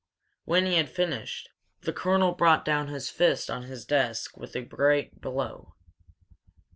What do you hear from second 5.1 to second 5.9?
blow.